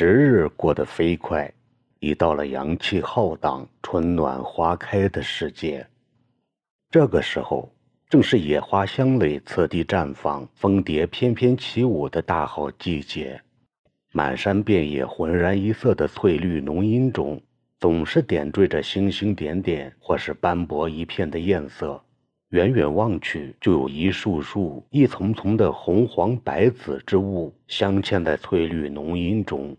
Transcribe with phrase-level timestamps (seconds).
[0.00, 1.52] 时日过得飞快，
[1.98, 5.84] 已到了阳气浩荡、春暖花开的世界。
[6.88, 7.68] 这个时候，
[8.08, 13.42] 正是野花香蕾次第绽放、蜂蝶翩翩起舞的大好季节。
[14.12, 17.42] 满山遍野浑然一色的翠绿浓荫中，
[17.80, 22.00] 总是点缀着星星点点，或是斑驳一片的艳色。
[22.50, 29.76] 远远望去，就有一束束、一丛丛的红黄白紫之物镶嵌在翠绿浓荫中。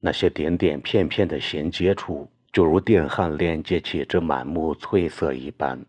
[0.00, 5.84] 那些点点片片的衔接处，就如电焊连接起这满目翠色一般。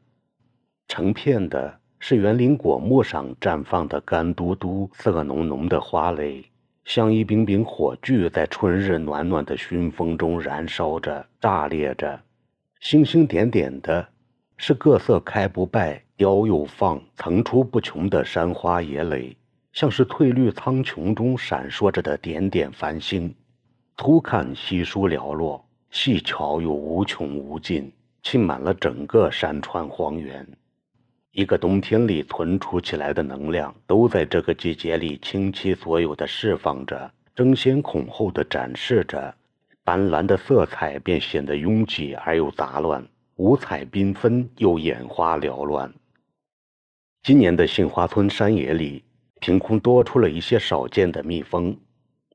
[0.87, 6.43] 成片的是园林果木上绽放的干嘟嘟、色浓浓的花蕾，
[6.85, 12.19] 像一柄柄火炬，在春日暖暖的熏风中燃烧着、炸裂着。
[12.79, 14.07] 星星点点的，
[14.57, 16.03] 是各色开不败。
[16.17, 19.37] 凋又放，层出不穷的山花野蕾，
[19.71, 23.33] 像是翠绿苍穹中闪烁着的点点繁星。
[24.01, 27.91] 粗看稀疏寥落，细瞧又无穷无尽，
[28.23, 30.47] 浸满了整个山川荒原。
[31.33, 39.35] 一个冬天里存储起来的能量，都在这个季节里倾其所有的释放着，争先恐后的展示着。
[39.83, 45.93] 斑斓的色彩便显得拥挤而又杂乱，五彩缤纷又眼花缭乱。
[47.21, 49.03] 今年的杏花村山野里，
[49.41, 51.77] 凭空多出了一些少见的蜜蜂。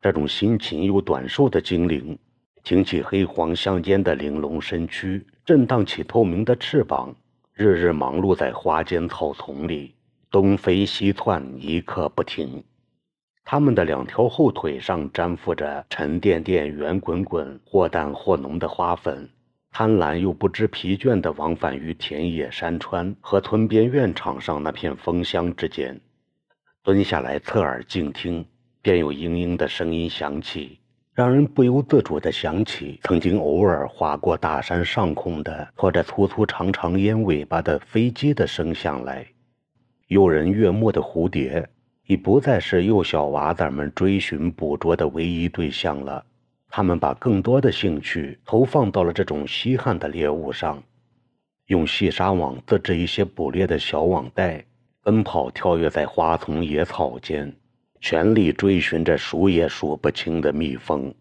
[0.05, 2.19] 这种辛勤又短寿的精灵，
[2.62, 7.16] 挺起黑黄相间的玲珑身躯，震荡起透明的翅膀，
[7.55, 9.94] 日日忙碌在花间草丛里，
[10.30, 12.62] 东飞西窜，一刻不停。
[13.47, 19.30] 它们的两条后腿上粘附着沉甸甸、圆滚滚、或淡或浓的花粉。
[19.72, 25.98] 贪婪又不知疲倦地往返于田野山川和村边院场上那片风香之间，
[26.82, 28.44] 蹲下来侧耳静听，
[28.85, 30.79] 便有嘤嘤的声音响起，
[31.15, 39.27] 让人不由自主地想起曾经偶尔划过大山上空的拖着粗粗长长烟尾巴的飞机的声响来。
[40.09, 41.67] 诱人悦目的蝴蝶，
[42.06, 46.23] 已不再是幼小娃子们追寻捕捉的唯一对象了。
[46.69, 50.83] 他们把更多的兴趣投放到了这种稀罕的猎物上，
[51.69, 54.62] 用细纱网自制一些捕猎的小网袋，
[55.03, 57.50] 奔跑跳跃在花丛野草间，
[58.06, 61.15] 全力追寻着数也数不清的蜜蜂，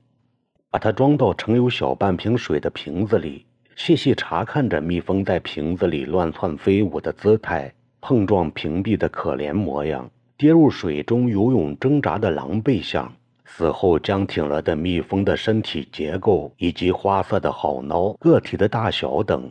[0.70, 3.46] 把它装到盛有小半瓶水的瓶子里，
[3.78, 13.10] 细细查看着蜜蜂在瓶子里乱窜飞舞的姿态，碰撞瓶壁的可怜模样，跌入水中游泳挣扎的狼狈相。
[13.46, 19.50] 死后僵挺了的蜜蜂的身体结构，以及花色的好孬、个体的大小等，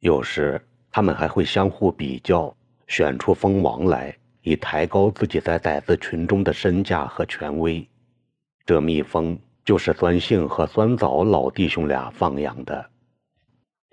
[0.00, 0.58] 有时
[0.90, 7.84] 他们还会相互比较，选出蜂王来，以抬高自己在崽子群中的身价和权威。
[8.64, 12.88] 这蜜蜂就是酸杏和酸枣老弟兄俩放养的。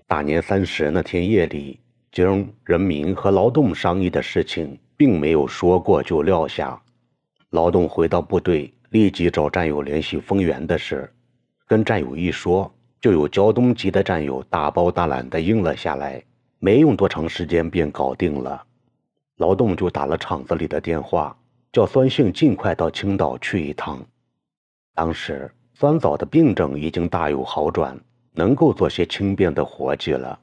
[0.06, 1.80] 大年三十那天夜里，
[2.12, 6.80] 经人民和劳动商议的事情，并没有说过就撂下。
[7.50, 8.72] 劳动回到部队。
[8.92, 11.10] 立即找战友联系丰源的事，
[11.66, 12.70] 跟战友一说，
[13.00, 16.22] 就有胶东籍的战友大包大揽的应了下来，
[16.60, 18.62] 没用多长时间便搞定了。
[19.42, 21.36] 劳动就打了厂子里的电话，
[21.74, 24.00] 叫酸性尽快到青岛去一趟。
[24.94, 28.00] 当时酸枣的病症已经大有好转，
[28.34, 30.40] 能够做些轻便的活计了。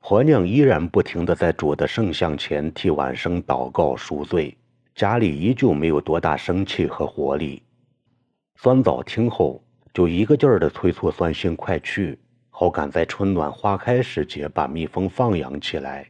[0.00, 4.56] 婆娘依然不停地在主的圣像前替晚生祷告赎罪，
[4.96, 7.62] 家里依旧没有多大生气和活力。
[8.56, 9.62] 酸枣听后，
[9.94, 12.18] 就一个劲儿地催促酸性快去，
[12.50, 16.08] 好赶在春暖花开时节把蜜蜂放养起来。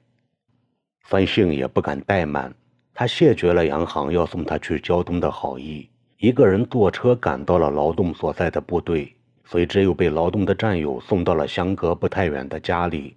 [1.05, 2.55] 酸性也不敢怠慢，
[2.95, 9.15] 他谢绝了杨行要送他去胶东的好意，一个人坐车赶到了劳动所在的部队，
[9.45, 13.17] 随之又被劳动的战友送到了相隔不太远的家里。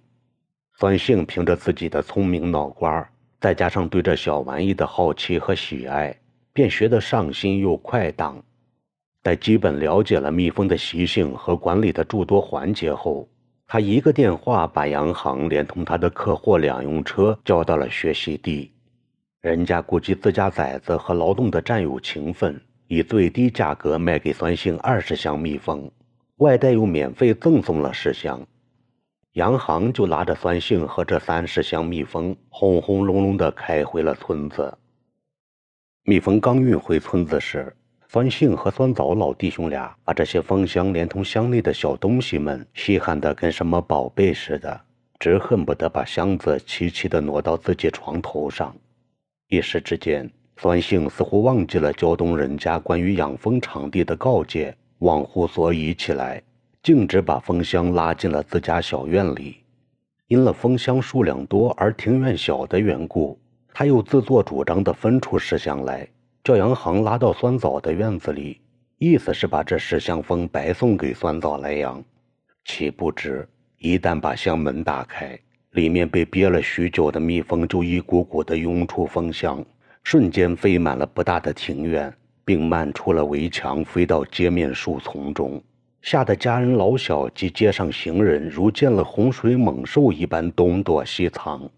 [0.78, 3.08] 酸性凭着自己的聪明脑瓜，
[3.40, 6.14] 再加上对这小玩意的好奇和喜爱，
[6.52, 8.42] 便学得上心又快当。
[9.22, 13.26] 在基本了解了蜜蜂的习性和管理的诸多环节后，
[13.68, 18.70] 他一个电话把杨行连同他的客货两用车叫到了学习地。
[19.40, 25.90] 人家顾及自家崽子和劳动的战友情分，以最低价格卖给酸性二十箱蜜蜂，
[26.36, 28.46] 外带又免费赠送了十箱。
[29.32, 34.78] 杨行就拿着酸性和这三十箱蜜蜂，轰轰隆隆地开回了村子。
[36.04, 37.76] 蜜蜂刚运回村子时，
[38.08, 44.80] 酸杏和酸枣老弟兄俩把这些蜂箱连同箱内的小东西们稀罕的跟什么宝贝似的，
[45.18, 48.74] 直恨不得把箱子齐齐的挪到自己床头上。
[49.48, 56.40] 一时之间，酸性似乎忘记了胶东人家关于养蜂场地的告诫，忘乎所以起来，
[56.82, 59.56] 径直把蜂箱拉进了自家小院里。
[60.28, 63.36] 因了蜂箱数量多而庭院小的缘故，
[63.74, 66.08] 他又自作主张地分出石箱来，
[66.46, 68.60] 叫杨行拉到酸枣的院子里，
[68.98, 72.00] 意思是把这十箱蜂白送给酸枣来养。
[72.64, 73.48] 岂不知，
[73.78, 75.36] 一旦把箱门打开，
[75.72, 79.60] 里面被憋了许久的蜜蜂就一股股的涌出蜂箱，
[80.04, 82.14] 瞬间飞满了不大的庭院。
[82.44, 85.60] 并漫出了围墙，飞到街面树丛中，
[86.00, 91.68] 吓得家人老小及街上行人如见了洪水猛兽一般东躲西藏。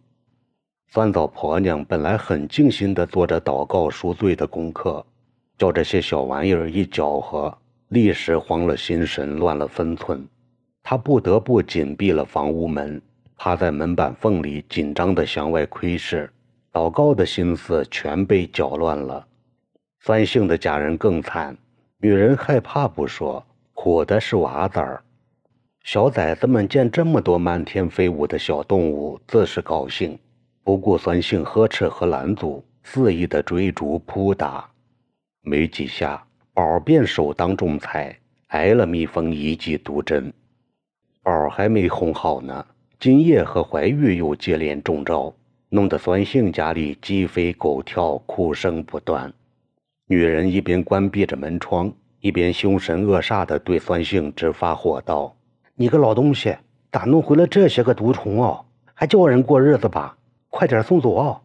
[0.90, 5.05] 酸枣婆娘本来很静心地做着祷告赎罪的功课，
[5.58, 7.55] 叫这些小玩意儿一搅和，
[7.88, 10.26] 立时慌了心神，乱了分寸。
[10.82, 13.02] 她不得不紧闭了房屋门，
[13.37, 16.31] 趴在门板缝里，紧张地向外窥视，
[16.73, 19.26] 祷告的心思全被搅乱了。
[20.00, 21.55] 酸性的家人更惨，
[21.99, 23.44] 女人害怕不说，
[23.75, 25.02] 苦的是娃子儿。
[25.84, 30.19] 小崽子们见这么多漫天飞舞的小动物，自是高兴，
[30.69, 34.69] 不顾酸性呵斥和拦阻，肆意的追逐扑打。
[35.41, 36.23] 没几下，
[36.53, 38.15] 宝便首当重彩，
[38.49, 40.31] 挨了蜜蜂一记毒针。
[41.23, 42.67] 宝还没哄好呢，
[43.00, 45.32] 金叶和怀玉又接连中招，
[45.70, 49.32] 弄得酸性家里鸡飞狗跳，哭声不断。
[50.06, 55.35] 女人一边关闭着门窗，一边凶神恶煞地对酸性直发火道
[55.76, 56.55] ：“你个老东西，
[56.93, 58.67] 咋弄回来这些个毒虫哦？
[58.93, 60.18] 还叫人过日子吧？
[60.50, 61.40] 快点送走啊！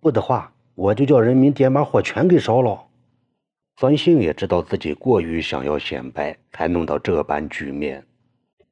[0.00, 2.86] 不的话，我就叫人民点把火全给烧了。”
[3.78, 8.04] 酸性也知道自己过于想要显摆，才弄到这般局面。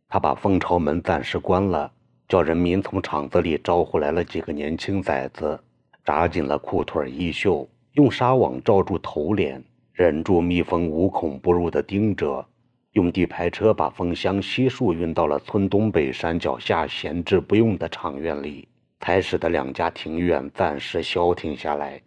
[0.09, 1.93] 他把蜂巢门暂时关了，
[2.29, 5.59] 叫人民从厂子里招呼来了几个年轻崽子，
[6.05, 7.69] 扎紧了裤腿衣袖。
[7.93, 12.45] 用纱网罩住头脸，忍住蜜蜂无孔不入的叮蛰，
[12.93, 18.69] 用地排车把蜂箱悉数运到了村东北山脚下闲置不用的厂院里，
[19.01, 22.01] 才使得两家庭院暂时消停下来。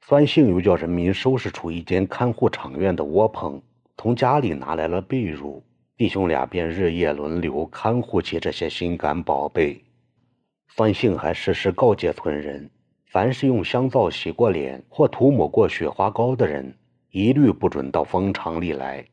[0.00, 3.60] 酸性又叫人民收拾出一间看护场院的窝棚，
[3.96, 5.62] 从家里拿来了被褥，
[5.96, 9.82] 弟兄俩便日夜轮流看护起这些心肝宝贝。
[10.68, 12.70] 酸性还时时告诫村人。
[13.06, 16.74] 凡是用香皂洗过脸或涂抹过雪花膏的人，
[17.10, 19.04] 一律不准到蜂场里来。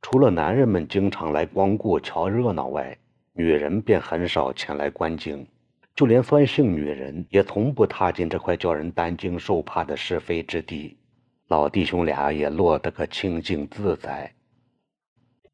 [0.00, 2.96] 除了男人们经常来光顾瞧热闹外，
[3.32, 5.44] 女人便很少前来观景。
[5.94, 10.96] 就连酸性女人也从不踏进这块叫人担惊受怕的是非之地。
[11.48, 14.32] 老弟兄俩也落得个清静自在。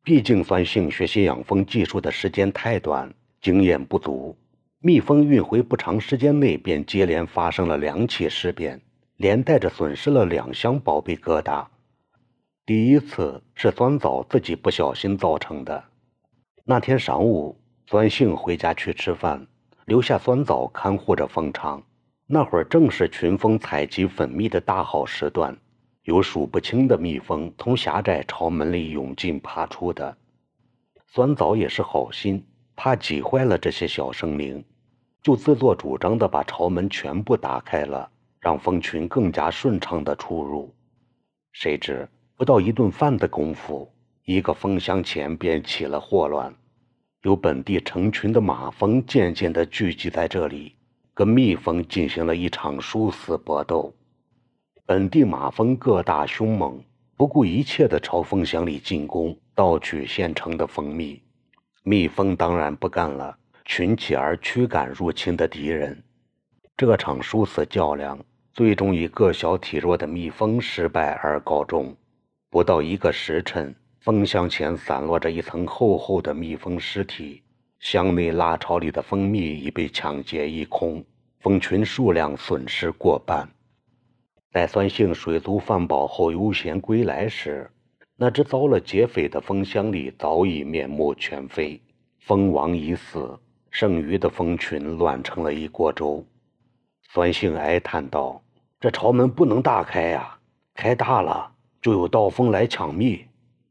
[0.05, 4.37] 毕竟酸性学习养蜂技术的时间太短，经验不足。
[4.81, 8.81] 蜜蜂运回不长时间内，便接连发生了两起事变，
[9.17, 11.67] 连带着损失了两箱宝贝疙瘩。
[12.65, 15.83] 第一次是酸枣自己不小心造成的。
[16.65, 19.47] 那天晌午，酸性回家去吃饭，
[19.89, 21.83] 留下酸枣看护着蜂场。
[22.27, 25.57] 那会儿正是群蜂采集粉蜜的大好时段，
[26.03, 30.17] 有数不清的蜜蜂从狭窄巢门里涌进爬出的。
[31.07, 32.45] 酸枣也是好心。
[32.81, 34.65] 怕挤坏了这些小生灵，
[35.21, 38.09] 就自作主张地把巢门全部打开了，
[38.39, 40.73] 让蜂群更加顺畅地出入。
[41.51, 43.91] 谁知不到一顿饭的功夫，
[44.25, 46.55] 一个蜂箱前便起了祸乱，
[47.23, 50.77] 有本地成群的马蜂渐渐地聚集在这里，
[51.15, 53.93] 跟蜜蜂进行了一场殊死搏斗。
[54.87, 56.81] 本地马蜂个大凶猛，
[57.17, 61.21] 不顾一切地朝蜂箱里进攻，盗取现成的蜂蜜。
[61.83, 66.01] 蜜蜂当然不干了，群起而驱赶入侵的敌人。
[66.77, 68.17] 这场殊死较量
[68.53, 71.97] 最终以个小体弱的蜜蜂失败而告终。
[72.49, 73.75] 不到一个时辰，
[74.09, 77.43] 蜂箱前散落着一层厚厚的蜜蜂尸体，
[77.79, 81.05] 箱内蜡巢里的蜂蜜已被抢劫一空，
[81.41, 83.47] 蜂群数量损失过半。
[84.51, 87.71] 在酸性水足饭饱后悠闲归来时，
[88.17, 91.79] 那只遭了劫匪的蜂箱里早已面目全非，
[92.21, 93.39] 蜂王已死，
[93.71, 96.25] 剩余的蜂群乱成了一锅粥。
[97.03, 98.43] 酸性哀叹道
[98.81, 100.39] ：“这巢门不能大开呀，
[100.73, 103.23] 开大了就有盗蜂来抢蜜，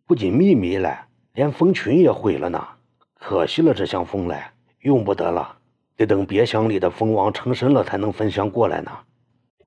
[0.07, 2.65] 不仅秘密了，连蜂群也毁了呢。
[3.13, 5.57] 可惜了这箱蜂来，用不得了，
[5.97, 8.91] 得等别乡里的蜂王成身了才能分享过来呢。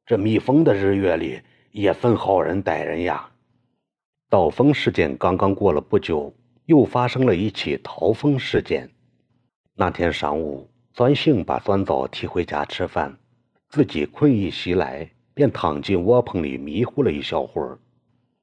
[0.06, 1.42] 这蜜蜂的日月里
[1.72, 3.28] 也分好人歹人呀。”
[4.30, 6.32] 盗蜂事件刚刚过了不久，
[6.64, 8.88] 又发生了一起逃蜂事件。
[9.74, 13.14] 那天晌午，酸性把酸枣提回家吃饭，
[13.68, 17.78] 自己困意袭来，便躺进窝棚里迷糊了一小会儿。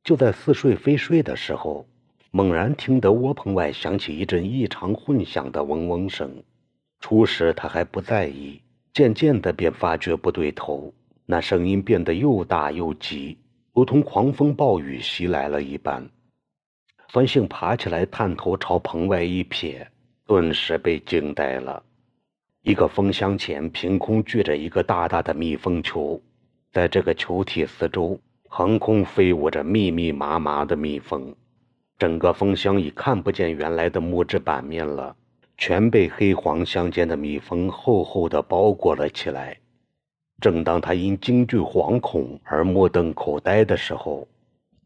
[0.07, 1.85] 就在似睡非睡的时候，
[2.31, 6.41] 猛然听得窝棚外响起一阵异常混响的嗡嗡声。
[7.01, 8.61] 初时他还不在意，
[8.93, 10.93] 渐渐的便发觉不对头。
[11.25, 13.37] 那声音变得又大又急，
[13.73, 16.09] 如同狂风暴雨袭来了一般。
[17.09, 19.85] 孙兴爬起来，探头朝棚外一瞥，
[20.25, 21.83] 顿时被惊呆了。
[22.61, 26.21] 一个风箱前凭空聚着一个大大的蜜蜂球，
[26.71, 28.17] 在这个球体四周
[28.57, 31.31] 横空飞舞着密密麻麻的蜜蜂，
[31.99, 35.15] 整个蜂箱已看不见原来的木质板面了，
[35.59, 39.55] 全被黑黄相间的蜜蜂厚厚的包裹了起来。
[40.41, 44.27] 正当他因惊惧惶恐而目瞪口呆的时候，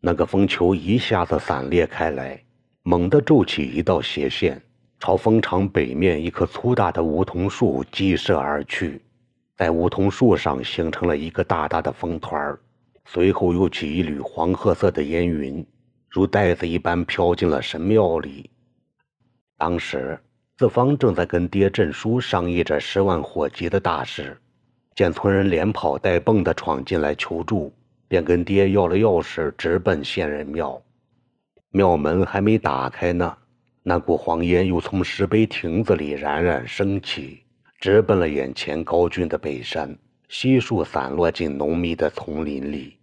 [0.02, 2.44] 那个风球一下子散裂开来，
[2.84, 4.62] 猛地皱起一道斜线，
[5.00, 9.02] 朝蜂场北面一棵粗大的梧桐树激射而去，
[9.56, 12.60] 在梧桐树上形成了一个大大的蜂团儿。
[13.06, 15.66] 随后又起一缕黄褐色的烟云，
[16.10, 18.50] 如袋子一般飘进了神庙里。
[19.58, 20.20] 当时，
[20.58, 24.38] 四方正在跟爹郑叔商议着十万火急的大事。
[24.94, 27.74] 见村人连跑带蹦的闯进来求助，
[28.08, 30.82] 便跟爹要了钥匙，直奔仙人庙。
[31.72, 33.38] 庙门还没打开呢，
[33.84, 37.44] 那股黄烟又从石碑亭子里冉冉升起，
[37.80, 39.98] 直奔了眼前高峻的北山，
[40.34, 42.98] 悉数散落进浓密的丛林里。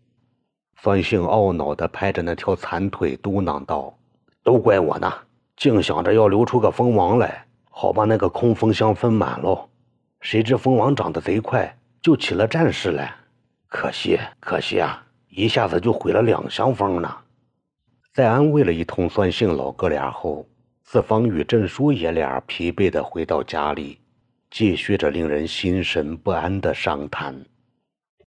[0.81, 3.95] 孙兴懊恼地拍着那条残腿，嘟囔道
[4.43, 5.13] ：“都怪我呢，
[5.55, 9.69] 竟想着要留出个蜂王来，好把那个空蜂箱分满喽。
[10.23, 13.13] 谁知蜂王长得贼快。”就起了战事来，
[13.67, 15.05] 可惜可惜啊！
[15.29, 17.15] 一下子就毁了两箱蜂呢。
[18.15, 20.47] 在安慰了一通孙姓老哥俩后，
[20.85, 23.99] 四方与郑叔爷俩疲惫地回到家里，
[24.51, 27.45] 继续着令人心神不安的商谈。